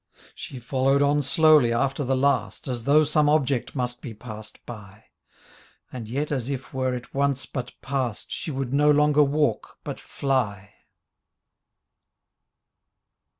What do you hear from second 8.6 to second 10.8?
no longer walk but fly.